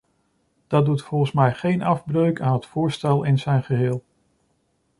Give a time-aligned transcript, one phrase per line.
[0.67, 4.03] Dat doet volgens mij geen afbreuk aan het voorstel in zijn geheel.